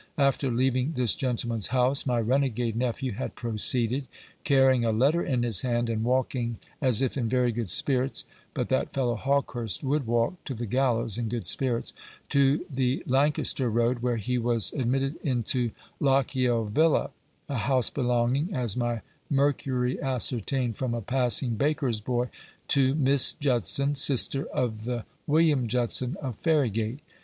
[0.17, 4.07] After leaving this gentleman's house, my renegade nephew had proceeded
[4.43, 8.25] carrying a letter in his hand, and walking as if in very good spirits
[8.55, 11.93] (but that fellow Hawkehurst would walk to the gallows in good spirits)
[12.29, 15.69] to the Lancaster Road, where he was admitted into
[15.99, 17.11] Lochiel Villa,
[17.47, 22.29] a house belonging, as my Mercury ascertained from a passing baker's boy,
[22.69, 27.01] to Miss Judson, sister of the William Judson of Ferrygate.